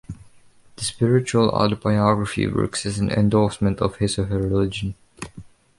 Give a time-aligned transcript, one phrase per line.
[0.77, 4.95] The spiritual autobiography works as an endorsement of his or her religion.